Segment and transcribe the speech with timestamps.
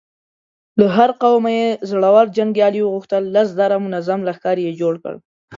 [0.79, 5.13] له هر قومه يې زړور جنګيالي وغوښتل، لس زره منظم لښکر يې جوړ کړ.